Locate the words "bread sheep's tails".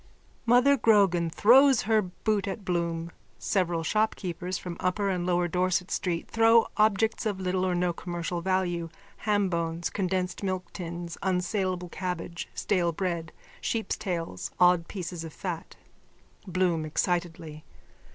12.91-14.49